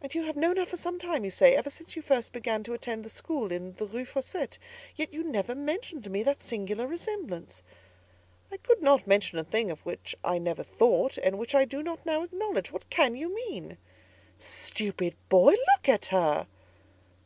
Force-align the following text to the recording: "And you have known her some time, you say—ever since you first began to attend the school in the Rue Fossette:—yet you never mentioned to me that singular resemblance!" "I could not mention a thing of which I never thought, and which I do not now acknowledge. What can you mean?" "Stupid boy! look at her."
"And 0.00 0.14
you 0.14 0.22
have 0.22 0.38
known 0.38 0.56
her 0.56 0.64
some 0.74 0.98
time, 0.98 1.22
you 1.22 1.30
say—ever 1.30 1.68
since 1.68 1.94
you 1.96 2.00
first 2.00 2.32
began 2.32 2.62
to 2.62 2.72
attend 2.72 3.04
the 3.04 3.10
school 3.10 3.52
in 3.52 3.74
the 3.74 3.86
Rue 3.86 4.06
Fossette:—yet 4.06 5.12
you 5.12 5.22
never 5.22 5.54
mentioned 5.54 6.02
to 6.04 6.08
me 6.08 6.22
that 6.22 6.40
singular 6.42 6.86
resemblance!" 6.86 7.62
"I 8.50 8.56
could 8.56 8.80
not 8.82 9.06
mention 9.06 9.38
a 9.38 9.44
thing 9.44 9.70
of 9.70 9.84
which 9.84 10.16
I 10.24 10.38
never 10.38 10.62
thought, 10.62 11.18
and 11.18 11.38
which 11.38 11.54
I 11.54 11.66
do 11.66 11.82
not 11.82 12.06
now 12.06 12.22
acknowledge. 12.22 12.72
What 12.72 12.88
can 12.88 13.16
you 13.16 13.34
mean?" 13.34 13.76
"Stupid 14.38 15.14
boy! 15.28 15.50
look 15.76 15.90
at 15.90 16.06
her." 16.06 16.46